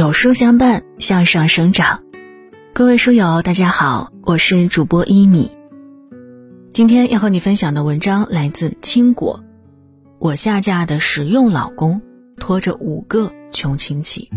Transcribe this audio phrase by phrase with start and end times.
[0.00, 2.00] 有书相伴，向上生长。
[2.72, 5.50] 各位书友，大家好，我是主播一米。
[6.72, 9.44] 今天要和你分享的文章来自青果。
[10.18, 12.00] 我下嫁的实用老公，
[12.38, 14.30] 拖着五个穷亲戚。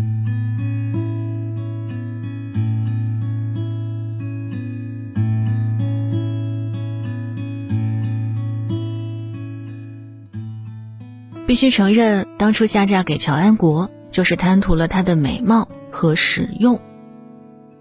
[11.46, 13.90] 必须承认，当初下嫁给乔安国。
[14.14, 16.80] 就是贪图了他的美貌和实用。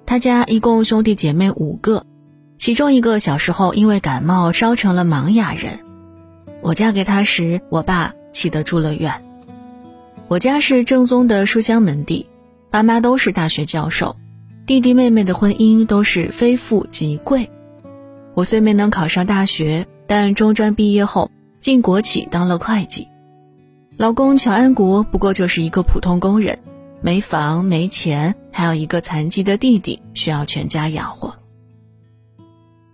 [0.04, 2.08] 他家一共兄弟姐妹五个，
[2.58, 5.80] 其中一个小时候因为感冒烧成了盲哑人。
[6.64, 9.24] 我嫁给他时，我爸气得住了院。
[10.28, 12.26] 我家是正宗的书香门第，
[12.72, 14.16] 爸妈都是大学教授，
[14.66, 17.52] 弟弟妹妹的婚姻都是非富即贵。
[18.34, 21.30] 我虽没能考上大学，但中专毕业后
[21.62, 23.08] 进国企当了会计。
[23.96, 26.60] 老公乔安国不过就是一个普通工人，
[27.02, 31.36] 没房没钱，还有一个残疾的弟弟需要全家养活。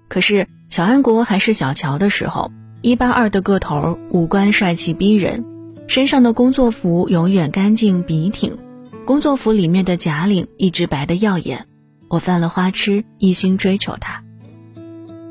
[0.09, 5.45] 可是乔安国还是小乔的时候，一八二的个头，五官帅气逼人，
[5.87, 8.57] 身上的工作服永远干净笔挺，
[9.05, 11.65] 工作服里面的假领一直白的耀眼。
[12.09, 14.23] 我犯了花痴，一心追求他。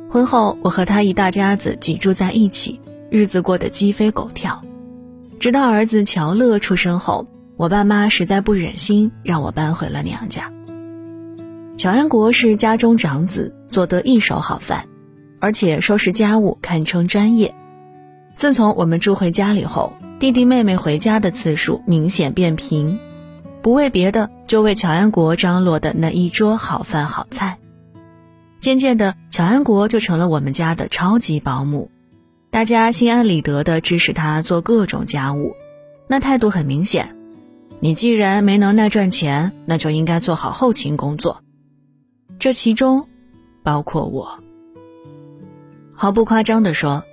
[0.09, 2.81] 婚后，我和他一大家子挤住在一起，
[3.11, 4.63] 日子过得鸡飞狗跳。
[5.39, 10.53] 直到儿子乔乐出生后，我爸妈实在不忍心，让我搬回了娘家。
[11.77, 14.87] 乔安国是家中长子，做得一手好饭，
[15.39, 17.55] 而且收拾家务堪称专业。
[18.35, 22.99] 自从我们住回家里后，弟弟妹妹回家的次数明显变频，
[23.63, 27.59] 不为别的，就为乔安国张罗的那一桌好饭好菜。
[28.59, 31.93] 渐渐的，乔安国就成了我们家的超级保姆。
[32.51, 35.55] 大家心安理得的支持他做各种家务，
[36.09, 37.15] 那态度很明显。
[37.79, 41.43] 你既然没能耐赚钱，那就应该做好后勤工作。
[42.39, 43.07] 这其中，
[43.63, 44.41] 包括我。
[45.93, 47.05] 毫不夸张地说，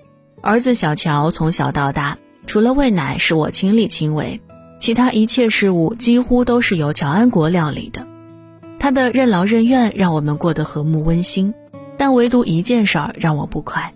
[0.41, 2.17] 儿子小乔从小到大，
[2.47, 4.39] 除了喂奶是我亲力亲为，
[4.79, 8.07] 其他一切事务几乎都是由乔安国料理的。
[8.79, 11.53] 他的任劳任怨让我们过得和睦温馨，
[11.97, 13.93] 但唯独一件事儿让我不快，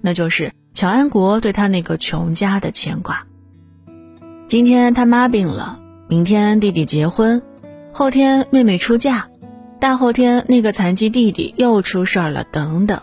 [0.00, 0.52] 那就是。
[0.80, 3.26] 乔安国对他那个穷家的牵挂。
[4.48, 7.42] 今天他妈病了，明天弟弟结婚，
[7.92, 9.28] 后天妹妹出嫁，
[9.78, 13.02] 大后天那个残疾弟弟又出事儿了，等等。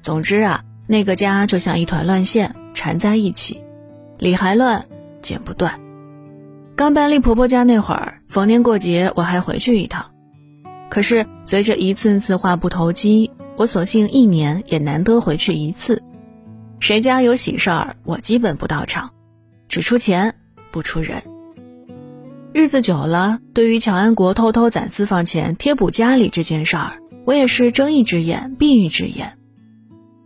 [0.00, 3.62] 总之啊，那个家就像一团乱线，缠在一起，
[4.16, 4.86] 理还乱，
[5.20, 5.78] 剪不断。
[6.76, 10.12] 刚搬离婆婆家那会儿，逢年过节我还回去一趟，
[10.88, 16.02] 可是随着一次次话不投机，我索性一年也难得回去一次。
[16.78, 19.10] 谁家有喜事儿，我基本不到场，
[19.68, 20.34] 只出钱
[20.70, 21.22] 不出人。
[22.52, 29.36] 日子久了，对于乔安国偷偷攒私房钱贴补家里这件事儿，我也是睁一只眼闭一只眼。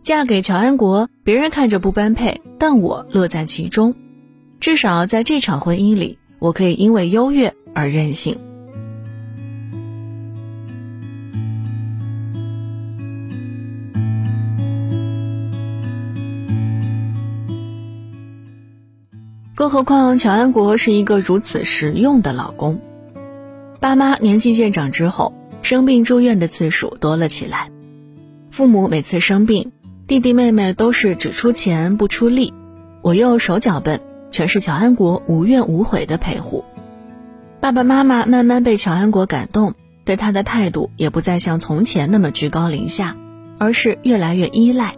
[0.01, 3.95] 嫁给乔安国，别人看着不般配，但我乐在其中。
[4.59, 8.37] 至少在这场婚姻里，我可以因为优越而任性。
[19.61, 22.81] 更何况乔安国是一个如此实用的老公，
[23.79, 27.69] 爸妈年纪渐长之后，生病住院的次数多了起来。
[28.49, 29.71] 父母每次生病，
[30.07, 32.55] 弟弟妹妹都是只出钱不出力，
[33.03, 34.01] 我又手脚笨，
[34.31, 36.65] 全是乔安国无怨无悔的陪护。
[37.59, 43.15] 爸爸妈妈慢慢被乔安国感动，对他的态度也不再像从前那么居高临下，
[43.59, 44.95] 而是越来越依赖。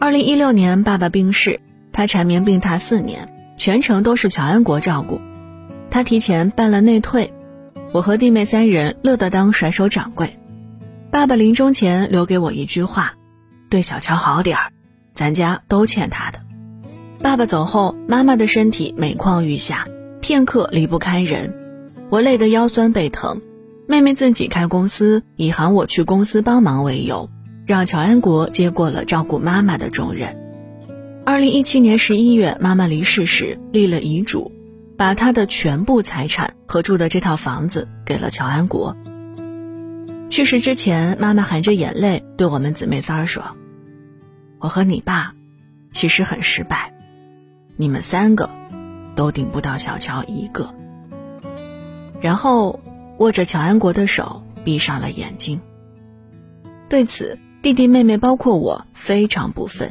[0.00, 1.60] 二零一六年，爸爸病逝，
[1.92, 3.34] 他缠绵病榻四年。
[3.56, 5.20] 全程都是乔安国照顾，
[5.90, 7.32] 他提前办了内退，
[7.92, 10.38] 我和弟妹三人乐得当甩手掌柜。
[11.10, 13.14] 爸爸临终前留给我一句话
[13.70, 14.72] ：“对小乔好点儿，
[15.14, 16.40] 咱家都欠他的。”
[17.22, 19.88] 爸爸走后，妈妈的身体每况愈下，
[20.20, 21.54] 片刻离不开人，
[22.10, 23.40] 我累得腰酸背疼。
[23.88, 27.30] 妹妹自己开公司，以喊我去公司帮忙为由，
[27.66, 30.45] 让乔安国接过了照顾妈妈的重任。
[31.26, 34.52] 二零一七年十一月，妈妈离世时立了遗嘱，
[34.96, 38.96] 把她的全部财产和住的这套房子给了乔安国。
[40.30, 43.56] 去世之前，妈妈含着眼泪对我们姊妹仨说
[44.60, 45.34] ：“我和你爸
[45.90, 46.94] 其实很失败，
[47.76, 48.48] 你们三个
[49.16, 50.72] 都顶不到小乔一个。”
[52.22, 52.78] 然后
[53.18, 55.60] 握着乔安国的手，闭上了眼睛。
[56.88, 59.90] 对此，弟弟妹妹包括我非常不忿。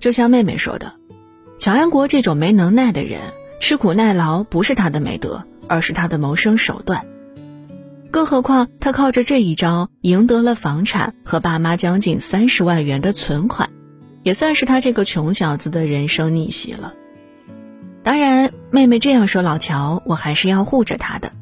[0.00, 0.92] 就像妹妹说的，
[1.58, 3.20] 乔安国这种没能耐的人，
[3.60, 7.04] 吃苦耐劳不是他的美德，而是他的谋生手段。
[8.10, 13.70] 更何况他靠着这一招赢得了房产和爸妈将近三十万元的存款，
[14.22, 16.94] 也算是他这个穷小子的人生逆袭了。
[18.02, 21.32] 当然，妹妹这样说老乔，我还是要护着他的。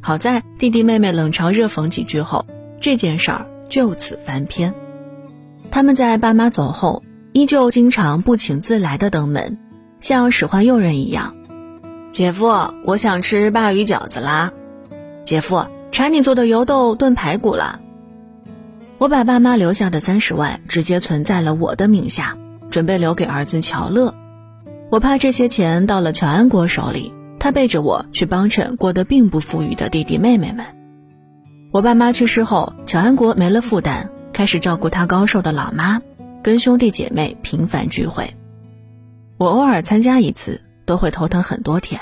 [0.00, 2.46] 好在弟弟妹妹冷嘲热讽几句后，
[2.80, 4.74] 这件事儿就此翻篇。
[5.70, 7.04] 他们在爸妈走后，
[7.36, 9.58] 依旧经常不请自来的登门，
[10.00, 11.36] 像使唤佣人一样
[12.10, 14.54] ：“姐夫，我想吃鲅鱼饺子啦！
[15.26, 17.78] 姐夫，馋你做的油豆炖排骨了。”
[18.96, 22.38] 我把爸妈留下的三十万直接存在了我的名下，
[22.70, 24.14] 准备留给儿子乔乐。
[24.90, 30.64] 我怕这些钱到了乔安国手里，他背着我去帮衬过得并不富裕的弟弟妹妹们。
[31.70, 34.08] 我爸妈去世后，乔安国没了负担。
[34.32, 36.00] 开始照顾他高寿的老妈，
[36.46, 38.36] 跟兄弟姐妹频繁聚会。
[39.36, 42.00] 我偶尔参加一次，都会头疼很多天。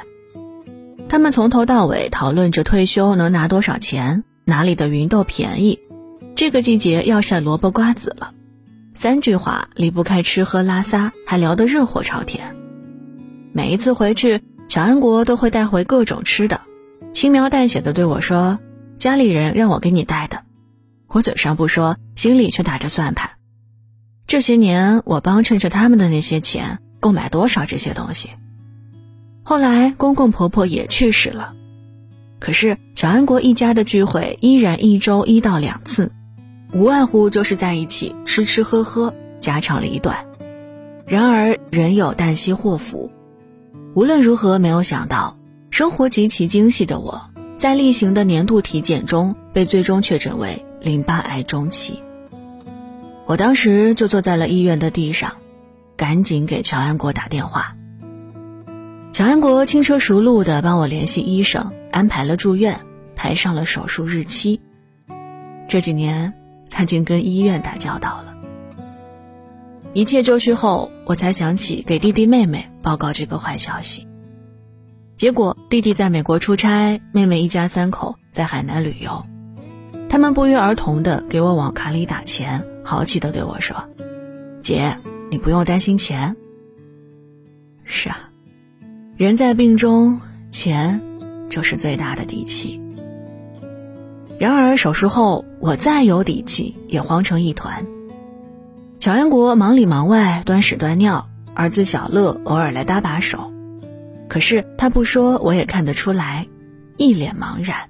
[1.08, 5.80] 他们从头到尾讨论着退休能拿多少钱，哪里的芸豆便宜，
[6.36, 8.34] 这个季节要晒萝卜瓜子了。
[8.94, 12.54] 三句话离不开吃喝拉撒，还聊得热火朝天。
[13.54, 16.60] 每一次回去，乔安国都会带回各种吃的，
[17.14, 18.58] 轻描淡写的对我说
[18.98, 20.42] ：“家里人让我给你带的。”
[21.08, 23.30] 我嘴上不说，心里却打着算盘。
[24.26, 28.30] 这些年，我帮衬着他们的那些钱，够买多少这些东西？
[29.42, 31.52] 后来，公公婆婆也去世了，
[32.40, 36.10] 可是乔安国一家的聚会依然一周一到两次，
[36.72, 40.26] 无外乎就是在一起吃吃喝喝，家长里短。
[41.06, 43.10] 然而，人有旦夕祸福，
[43.94, 45.36] 无论如何，没有想到，
[45.70, 50.64] 生活极其精细的我，在例行的年度体检中被最终确诊为。
[50.80, 52.02] 淋巴癌中期，
[53.26, 55.32] 我当时就坐在了医院的地上，
[55.96, 57.74] 赶紧给乔安国打电话。
[59.12, 62.80] 乔安国轻车熟路的帮我联系医生，安排了住院，
[63.16, 64.60] 排上了手术日期。
[65.68, 66.34] 这几年，
[66.70, 68.34] 他竟跟医院打交道了。
[69.94, 74.06] 一切就绪后，我才想起给弟弟妹妹报告这个坏消息。
[75.16, 79.24] 结果，弟弟在美国出差，妹妹一家三口在海南旅游。
[80.10, 83.76] 他们不约而同的给我往卡里打钱，豪气的对我说
[84.62, 84.96] ：“姐，
[85.30, 86.36] 你不用担心钱。”
[87.84, 88.30] 是啊，
[89.16, 90.20] 人在病中，
[90.50, 91.00] 钱
[91.48, 92.80] 就是最大的底气。
[94.38, 97.86] 然而手术后，我再有底气也慌成一团。
[98.98, 103.52] 乔安国忙里忙外，端屎端尿，儿子小乐偶尔来搭把手，
[104.28, 106.46] 可是他不说，我也看得出来，
[106.96, 107.88] 一脸茫然。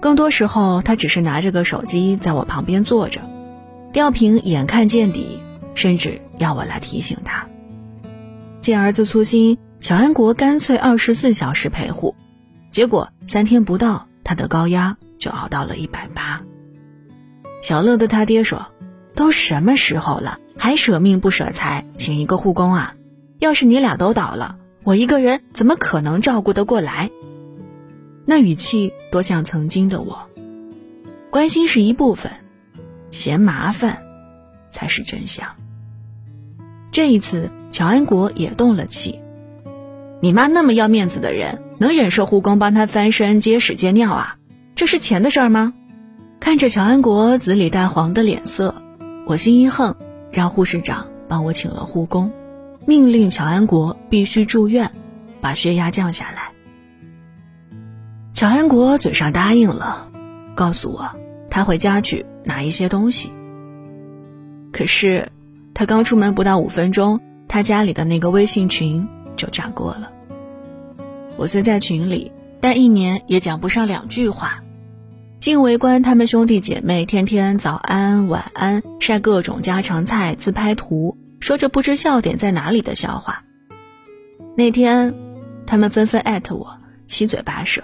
[0.00, 3.20] 更多时候，他只是拿着个手机在我旁边坐着，
[3.92, 5.40] 吊瓶眼看见底，
[5.74, 7.46] 甚至要我来提醒他。
[8.60, 12.14] 见儿子粗心，乔安国干脆二十四小时陪护，
[12.70, 16.42] 结果三天不到，他的高压就熬到了一百八。
[17.62, 18.66] 小乐的他爹说
[19.16, 22.94] ：“都什么时候了，还舍命不舍财，请一个护工啊？
[23.38, 27.10] 要是你俩都倒了，我一个人怎么可能照顾得过来？”
[28.26, 30.28] 那语气多像曾经的我，
[31.30, 32.30] 关心是一部分，
[33.10, 34.04] 嫌麻烦
[34.70, 35.48] 才是真相。
[36.90, 39.20] 这一次，乔安国也动了气。
[40.20, 44.36] 你妈那么要面子的人，能忍受护工帮她翻身、接屎、接尿啊？
[44.74, 45.74] 这是钱的事儿吗？
[46.40, 48.74] 看着乔安国紫里带黄的脸色，
[49.26, 49.96] 我心一横，
[50.30, 52.32] 让护士长帮我请了护工，
[52.86, 54.90] 命令乔安国必须住院，
[55.40, 56.52] 把血压降下来。
[58.32, 60.10] 乔安国嘴上答应了，
[60.54, 61.10] 告诉我
[61.50, 63.30] 他回家去拿一些东西。
[64.72, 65.30] 可是
[65.74, 70.10] 他刚出门不到五分钟，他家里的那个微信群就炸锅了。
[71.36, 74.62] 我虽在群里，但一年也讲不上两句话，
[75.38, 83.44] 竟围观他们兄弟姐妹天天早安晚安，晒各种家常菜，自拍图，说着不知笑点在哪里的笑话。
[84.56, 85.14] 那天，
[85.66, 86.76] 他们纷纷艾特我，
[87.06, 87.82] 七嘴八舌。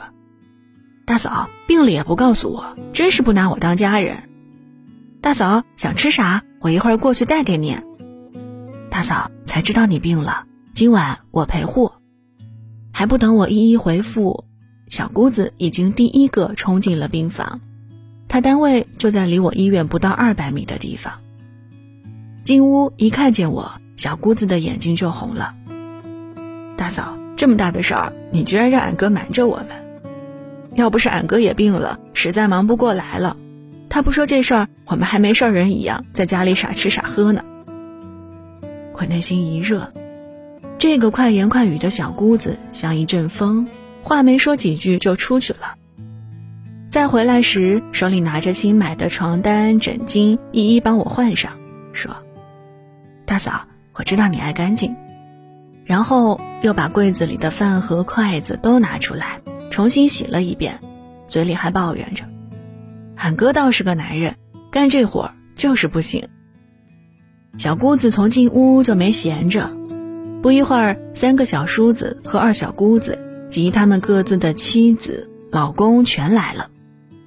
[1.06, 4.16] 大嫂病了也不告诉我，真是不拿我当家人。
[5.24, 7.78] 大嫂想吃啥，我一会儿过去带给你。
[8.90, 11.92] 大嫂才知道你病了，今晚我陪护。
[12.92, 14.44] 还不等我一一回复，
[14.86, 17.62] 小姑子已经第一个冲进了病房。
[18.28, 21.14] 她单位就在离我医院不到二百米的地方。
[22.44, 25.54] 进屋一看见我，小姑子的眼睛就红了。
[26.76, 29.68] 大嫂，这么大的事儿，你居然让俺哥瞒着我们。
[30.74, 33.38] 要不是俺哥也病了，实在忙不过来了，
[33.94, 37.44] 他不说这事儿，我们还没事人一样在家里傻吃傻喝呢。
[38.94, 39.92] 我内心一热，
[40.78, 43.68] 这个快言快语的小姑子像一阵风，
[44.02, 45.76] 话没说几句就出去了。
[46.90, 51.52] 再回来时，手里拿着新买的床单、枕巾，一一帮我换上，
[51.92, 52.16] 说
[53.24, 54.96] ：“大嫂，我知道你爱干净。”
[55.86, 60.80] 然后又把柜子里的饭盒、筷子都拿出来，重新洗了一遍，
[61.28, 62.24] 嘴里还抱怨着
[63.16, 64.36] ：“喊哥倒是个男人，
[64.70, 66.28] 干这活就是不行。”
[67.56, 69.70] 小姑子从进屋就没闲着，
[70.42, 73.18] 不一会儿，三个小叔子和二小姑子
[73.48, 76.68] 及他们各自的妻子、老公全来了。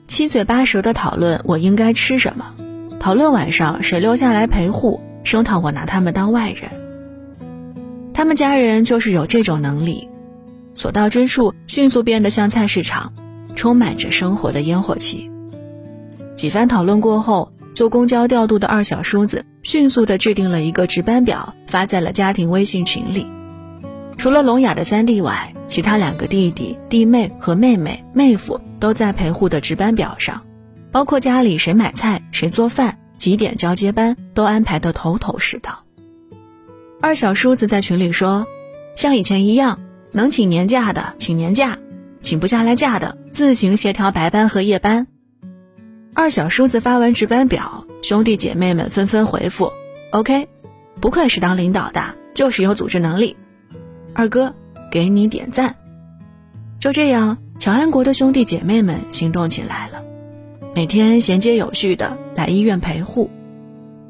[0.08, 2.54] 七嘴八舌的讨论我应该吃什么，
[3.00, 6.72] 讨论晚上谁留下来陪护，声讨我拿他们当外人。
[8.14, 10.10] 他们家人就是有这种能力，
[10.74, 13.14] 所到之处迅速变得像菜市场，
[13.56, 15.32] 充满着生活的烟火气。
[16.38, 23.26] 几番讨论过后，坐公交调度的二小叔子迅速地制定了一个值班表，发在了家庭微信群里。
[24.20, 30.44] 除了聋哑的三弟外，其他两个弟弟、弟妹和妹妹、妹夫都在陪护的值班表上，
[30.92, 35.84] 包括家里谁买菜、谁做饭、几点交接班，都安排得头头是道。
[37.02, 38.46] 二小叔子在群里说
[38.96, 39.80] ：“像以前一样，
[40.12, 41.78] 能请年假的请年假，
[42.22, 45.08] 请不下来假的自行协调白班和夜班。”
[46.18, 49.72] 二小叔子发完值班表，兄弟姐妹们纷纷回复
[50.10, 50.48] ：“OK，
[51.00, 53.38] 不愧是当领导的，就是有组织能力。”
[54.16, 54.56] 二哥，
[54.90, 55.76] 给你点赞。
[56.80, 60.02] 就这样，乔安国的兄弟姐妹们行动起来了，
[60.74, 63.30] 每天衔接有序的来医院陪护，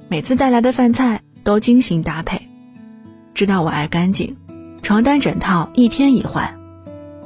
[0.08, 2.48] 每次带来的饭菜都精心搭配。
[3.34, 4.38] 知道我爱干净，
[4.82, 6.58] 床单枕套一天一换。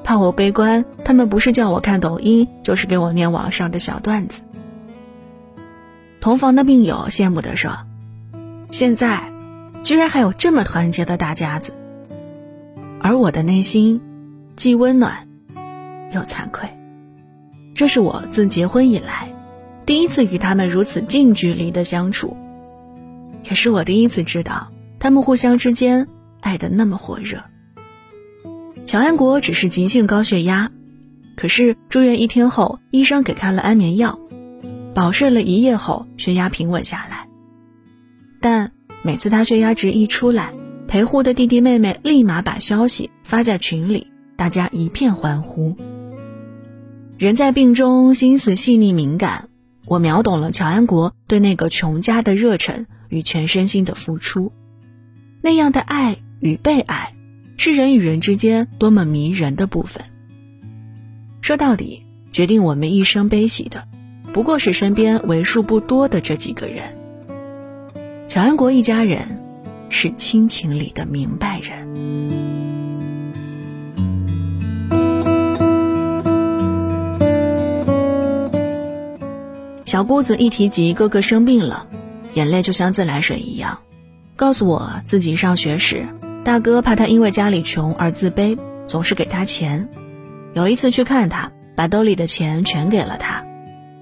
[0.03, 4.41] 怕我悲观，他们不是叫我看抖音，就是给我念网上的小段子。
[6.21, 7.79] 同房的病友羡慕地说
[8.69, 9.33] ：“现在，
[9.81, 11.73] 居然还有这么团结的大家子。”
[13.01, 13.99] 而我的内心，
[14.55, 15.27] 既温暖，
[16.13, 16.69] 又惭愧。
[17.73, 19.33] 这是我自结婚以来，
[19.87, 22.37] 第一次与他们如此近距离的相处，
[23.43, 26.07] 也是我第一次知道他们互相之间
[26.39, 27.41] 爱的那么火热。
[28.85, 30.69] 乔安国只是急性高血压，
[31.35, 34.19] 可是住院一天后，医生给开了安眠药，
[34.93, 37.27] 饱睡了一夜后，血压平稳下来。
[38.41, 38.71] 但
[39.03, 40.53] 每次他血压值一出来，
[40.87, 45.77] 陪护的弟弟妹妹立马把消息发在群里，大家一片欢呼。
[47.17, 49.49] 人在病中，心思细腻敏感，
[49.85, 54.51] 我秒懂了乔安国对那个穷家的热忱与全身心的付出。
[55.41, 57.13] 那样的爱与被爱，
[57.57, 60.03] 是人与人之间多么迷人的部分。
[61.41, 63.87] 说到底，决定我们一生悲喜的，
[64.33, 66.97] 不过是身边为数不多的这几个人。
[68.27, 69.39] 乔安国一家人。
[69.93, 72.31] 是亲情里的明白人。
[79.85, 81.87] 小姑子一提及哥哥生病了，
[82.33, 83.79] 眼泪就像自来水一样，
[84.37, 86.07] 告诉我自己上学时，
[86.45, 89.89] 大哥怕他因为家里穷而自卑，总是给他钱。
[90.53, 93.43] 有一次去看他，把兜里的钱全给了他，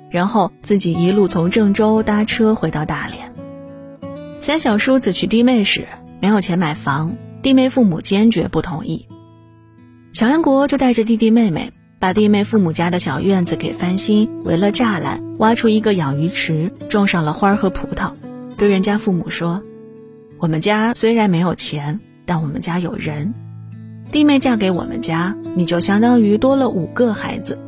[0.09, 3.33] 然后自己一路从郑州搭车回到大连。
[4.41, 5.85] 三小叔子娶弟妹时
[6.19, 9.07] 没有钱买房，弟妹父母坚决不同意。
[10.11, 18.13] 乔安国就带着弟弟妹妹，把弟妹父母家的小院子给翻新，围了栅栏，挖出一个养鱼池，种上了花和葡萄，
[18.57, 19.61] 对人家父母说
[20.39, 23.33] ：“我们家虽然没有钱，但我们家有人。
[24.11, 27.59] 弟妹嫁给我们家，你就相当于多了五个孩子。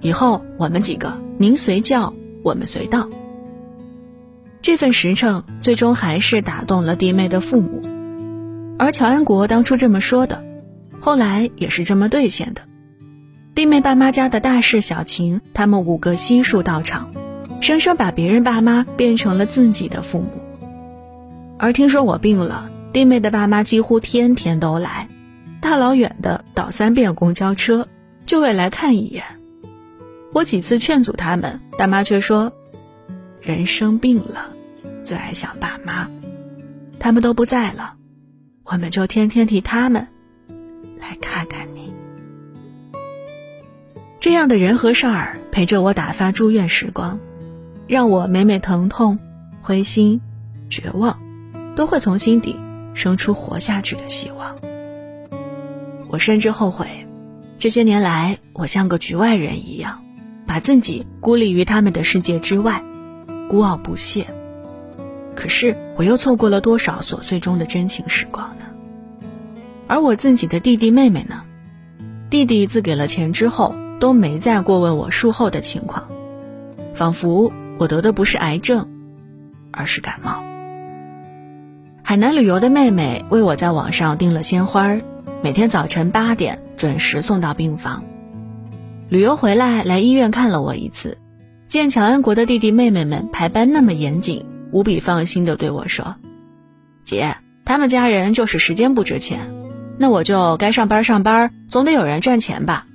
[0.00, 3.08] 以后我们几个，您随叫，我们随到。”
[4.60, 7.82] 这份实诚最终还是打动了弟妹的父母，
[8.78, 10.44] 而乔安国当初这么说的，
[11.00, 12.62] 后来也是这么兑现的。
[13.54, 17.10] 弟妹爸妈家的大事小情，他们五个悉数到场，
[17.60, 20.28] 生生把别人爸妈变成了自己的父母。
[21.56, 25.08] 而听说我病了，弟妹的爸妈几乎天天都来，
[25.60, 27.88] 大老远的倒三遍公交车，
[28.26, 29.24] 就为来看一眼。
[30.32, 32.52] 我几次劝阻他们，大妈却说。
[33.40, 34.50] 人生病了，
[35.02, 36.10] 最爱想爸妈，
[36.98, 37.94] 他们都不在了，
[38.64, 40.06] 我们就天天替他们
[40.98, 41.94] 来看看你。
[44.18, 47.18] 这样的人和事儿陪着我打发住院时光，
[47.86, 49.18] 让我每每疼痛、
[49.62, 50.20] 灰心、
[50.68, 51.18] 绝望，
[51.74, 52.54] 都会从心底
[52.92, 54.58] 生出活下去的希望。
[56.08, 57.06] 我甚至后悔，
[57.56, 60.04] 这些年来我像个局外人一样，
[60.48, 62.82] 把自己孤立于他们的世界之外。
[63.48, 64.26] 孤傲不屑，
[65.34, 68.64] 可是我又错过了多少琐碎中的真情时光呢？
[69.86, 71.44] 而我自己的弟弟妹妹呢？
[72.28, 76.08] 弟弟自给了钱之后，都没再过问我术后的情况，
[76.92, 78.86] 仿佛我得的不是癌症，
[79.70, 80.42] 而是感冒。
[82.02, 84.98] 海南旅游的妹妹为我在网上订了鲜花，
[85.42, 88.04] 每天早晨八点准时送到病房。
[89.10, 91.16] 旅游回来来医院看了我一次，
[91.66, 96.16] 见乔安国的弟弟妹妹们排班那么严谨，无比放心的对我说
[97.02, 99.54] ：“姐，他们家人就是时间不值钱。”
[99.98, 102.86] 那我就该上班上班，总得有人赚钱吧？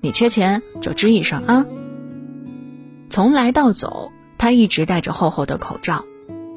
[0.00, 1.66] 你缺钱就吱一声啊！
[3.10, 6.04] 从来到走，他一直戴着厚厚的口罩，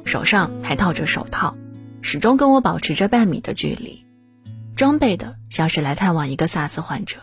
[0.04, 1.56] 手上还套着手套，
[2.02, 4.06] 始终跟我保持着半米的距离，
[4.76, 7.18] 装备的像是来探望一个萨斯患者。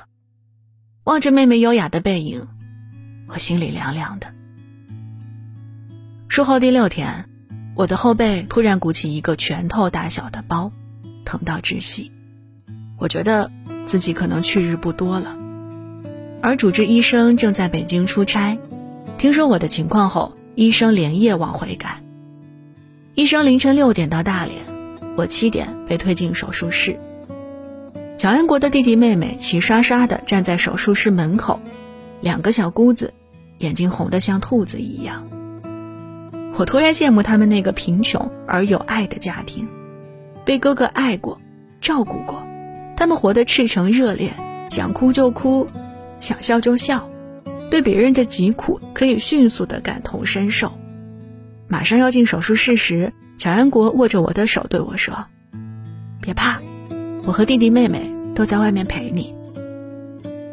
[1.06, 2.48] 望着妹妹优雅的背影，
[3.27, 4.27] 我心里凉凉的。
[6.27, 7.25] 术后第六天，
[7.75, 10.72] 我的后背突然鼓起一个拳头大小的包，
[11.25, 12.12] 疼到窒息。
[12.98, 13.50] 我觉得
[13.86, 15.36] 自己可能去日不多了，
[16.41, 18.60] 而主治医生正在北京出差，
[19.18, 22.03] 听说我的情况后，医生连夜往回赶。
[23.15, 24.63] 医生凌晨六点到大连，
[25.15, 27.00] 我七点被推进手术室。
[28.19, 31.61] 乔安国的弟弟妹妹齐刷刷地站在手术室门口，
[32.19, 33.13] 两个小姑子，
[33.59, 35.25] 眼睛红得像兔子一样。
[36.55, 39.69] 我突然羡慕他们那个贫穷而有爱的家庭，
[40.43, 41.39] 被哥哥爱过，
[41.79, 42.43] 照顾过。
[42.97, 44.33] 他们活得赤诚热烈，
[44.69, 45.65] 想哭就哭，
[46.19, 47.09] 想笑就笑，
[47.71, 50.73] 对别人的疾苦可以迅速的感同身受。
[51.69, 55.27] 马上要进手术室时，乔安国握着我的手对我说
[56.19, 56.59] ：“别怕，
[57.25, 59.33] 我和弟弟妹妹都在外面陪你。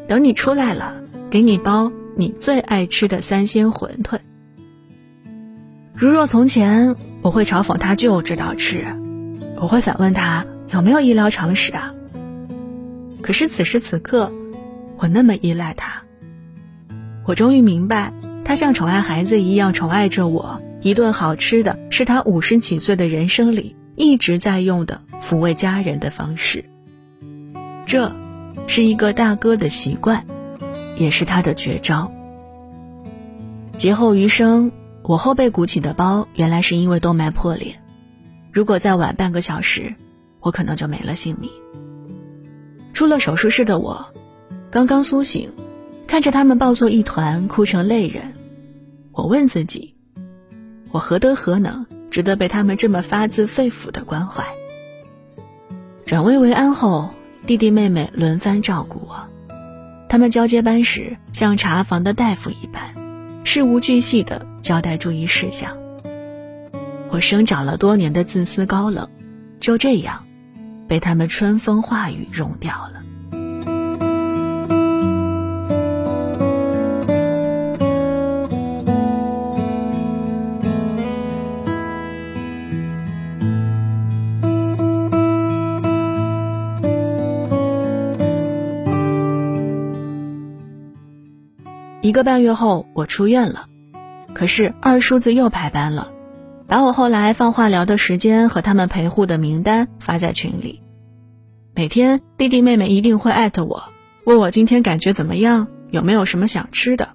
[0.09, 0.95] 等你出来了，
[1.31, 4.19] 给你包你最爱吃的三鲜馄饨。”
[5.95, 8.85] 如若从前，我会嘲讽他就知道吃，
[9.57, 11.95] 我会反问他有没有医疗常识啊。
[13.23, 14.31] 可是此时此刻，
[14.99, 16.03] 我那么依赖他。
[17.25, 18.13] 我终于明白，
[18.45, 20.61] 他像宠爱孩子一样宠爱着我。
[20.83, 26.65] 一顿好吃的是他五十几岁的人生里一直在用的抚慰家人的方式。
[27.87, 28.15] 这，
[28.67, 30.25] 是一个大哥的习惯，
[30.97, 32.13] 也是他的绝招。
[33.77, 34.71] 劫后余生，
[35.03, 37.81] 我后背鼓起的包，原来是因为动脉破裂。
[38.53, 39.95] 如果再晚半个小时，
[40.41, 41.51] 我可能就没了性命。
[42.93, 44.07] 出了手术室的我，
[44.71, 45.53] 刚刚苏醒，
[46.07, 48.35] 看着他们抱作一团，哭成泪人。
[49.13, 49.95] 我问自己：
[50.91, 54.45] 我何德何能，值得被他们这么发自肺腑的关怀？
[56.07, 57.11] 转危为安后，
[57.47, 59.29] 弟弟妹妹轮番照顾我，
[60.09, 62.95] 他们交接班时像查房的大夫一般，
[63.45, 65.77] 事无巨细地交代注意事项。
[67.11, 69.09] 我生长了多年的自私高冷，
[69.61, 70.25] 就这样。
[70.89, 73.03] 被他们春风化雨融掉了。
[92.17, 93.67] 个半月后，我出院了，
[94.33, 96.13] 可是二叔子又排班了。
[96.67, 100.81] 把我后来放化疗的时间和他们陪护的名单发在群里，
[101.75, 103.93] 每天弟弟妹妹一定会艾特我，
[104.25, 107.11] 问我今天感觉怎么样，有没有什么想吃的。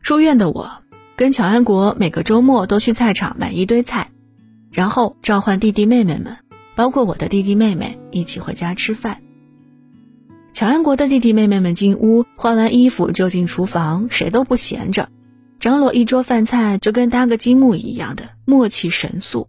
[0.00, 0.70] 住院的我
[1.14, 4.12] 跟乔安国每个周末都去菜场买一堆菜，
[4.72, 6.38] 然后召唤弟弟妹妹们，
[6.74, 9.20] 包括我的弟弟妹妹一起回家吃饭。
[10.58, 15.08] 乔安国的弟弟妹妹们进屋换完衣服就进厨房，谁都不闲着。
[15.60, 19.48] 张罗一桌饭菜，就跟搭个积木一样的默契神速。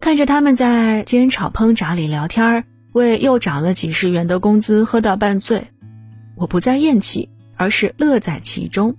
[0.00, 5.66] 看着他们在煎炒烹炸里聊天为又涨了几十元的工资喝到半醉，
[6.38, 8.96] 我不再厌弃，而是乐在其中。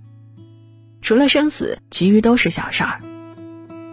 [1.02, 3.00] 除了生死，其余都是小事儿。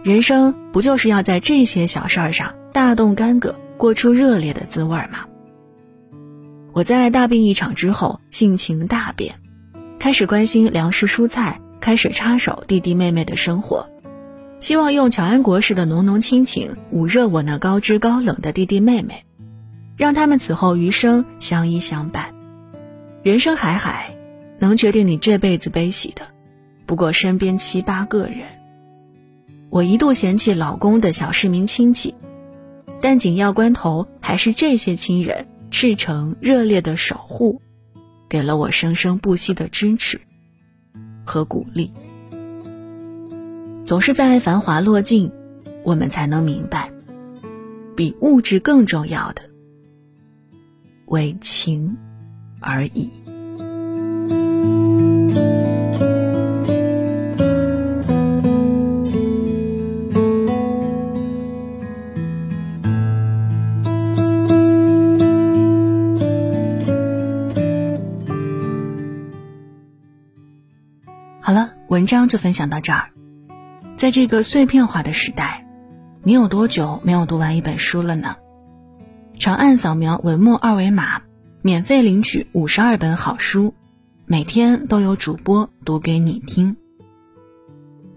[0.04, 5.26] 人生不就是要在这些小事儿上大动干戈，过出热烈的滋味吗？
[6.74, 9.36] 我在大病一场之后，性情大变，
[10.00, 11.60] 开始关心粮食蔬菜。
[11.80, 13.86] 开始插手弟弟妹妹的生活，
[14.58, 19.26] 希望用乔安国式的浓浓亲情捂热我那高知高冷的弟弟妹妹，
[19.94, 22.34] 让他们此后余生相依相伴。
[23.22, 24.16] 人生海海，
[24.58, 26.22] 能决定你这辈子悲喜的，
[26.86, 28.46] 不过身边七八个人。
[29.68, 32.14] 我一度嫌弃老公的小市民亲戚，
[33.02, 37.60] 但紧要关头，还是这些亲人赤诚热烈的守护，
[38.28, 40.20] 给了我生生不息的支持。
[41.26, 41.90] 和鼓励，
[43.84, 45.32] 总是在繁华落尽，
[45.82, 46.92] 我们才能明白，
[47.96, 49.42] 比物质更重要的
[51.06, 51.96] 为情，
[52.60, 53.10] 而已。
[71.94, 73.12] 文章就分享到这儿。
[73.94, 75.64] 在这个碎片化的时代，
[76.24, 78.34] 你有多久没有读完一本书了呢？
[79.38, 81.22] 长按扫描文末二维码，
[81.62, 83.74] 免费领取五十二本好书，
[84.26, 86.76] 每天都有主播读给你听。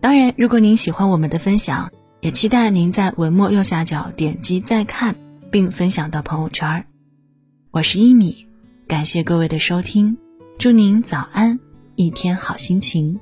[0.01, 5.13] 当然，如果您喜欢我们的分享，也期待您在文末右下角点击再看，
[5.51, 6.83] 并分享到朋友圈。
[7.69, 8.47] 我是一米，
[8.87, 10.17] 感谢各位的收听，
[10.57, 11.59] 祝您早安。
[11.93, 13.19] 一天好心情。